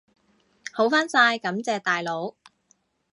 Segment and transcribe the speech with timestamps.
[0.73, 2.33] 好返晒，感謝大佬！